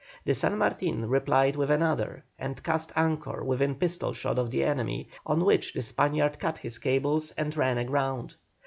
[0.25, 5.09] The San Martin replied with another and cast anchor within pistol shot of the enemy,
[5.27, 8.33] on which the Spaniard cut his cables and ran aground.